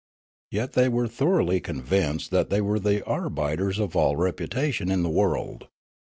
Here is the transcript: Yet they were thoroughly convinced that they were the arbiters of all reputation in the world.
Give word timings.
Yet 0.49 0.73
they 0.73 0.89
were 0.89 1.07
thoroughly 1.07 1.59
convinced 1.59 2.31
that 2.31 2.49
they 2.49 2.59
were 2.59 2.79
the 2.79 3.05
arbiters 3.05 3.77
of 3.77 3.95
all 3.95 4.15
reputation 4.15 4.89
in 4.89 5.03
the 5.03 5.09
world. 5.11 5.67